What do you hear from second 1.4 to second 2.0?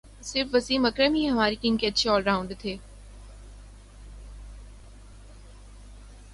team کے